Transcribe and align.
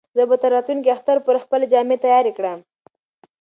زه 0.17 0.23
به 0.29 0.35
تر 0.41 0.49
راتلونکي 0.55 0.89
اختر 0.95 1.17
پورې 1.25 1.39
خپلې 1.45 1.65
جامې 1.73 1.97
تیارې 2.03 2.31
کړم. 2.37 2.59